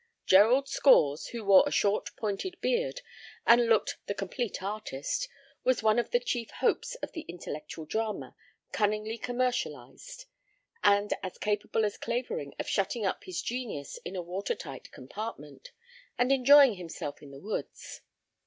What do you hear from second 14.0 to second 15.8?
in a water tight compartment,